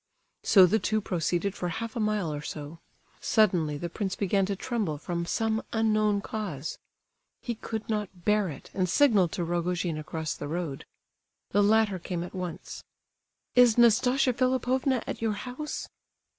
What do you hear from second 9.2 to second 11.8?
to Rogojin across the road. The